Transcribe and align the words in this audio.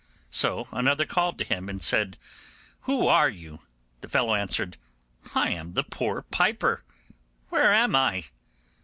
So 0.31 0.67
another 0.71 1.05
called 1.05 1.37
to 1.37 1.43
him 1.45 1.69
and 1.69 1.79
said, 1.79 2.17
'Who 2.85 3.05
are 3.07 3.29
you?' 3.29 3.59
The 3.99 4.09
fellow 4.09 4.33
answered, 4.33 4.77
'I 5.35 5.49
am 5.51 5.73
the 5.73 5.83
poor 5.83 6.23
piper. 6.23 6.83
Where 7.49 7.71
am 7.71 7.95
I? 7.95 8.23